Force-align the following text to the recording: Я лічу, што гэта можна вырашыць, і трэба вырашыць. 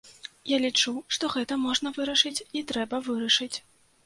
Я 0.51 0.57
лічу, 0.63 0.93
што 1.15 1.29
гэта 1.35 1.57
можна 1.67 1.93
вырашыць, 1.99 2.43
і 2.61 2.65
трэба 2.73 3.03
вырашыць. 3.11 3.53